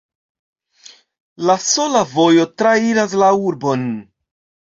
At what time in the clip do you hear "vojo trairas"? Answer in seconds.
2.13-3.15